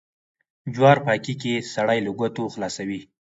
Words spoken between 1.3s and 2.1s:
کې سړی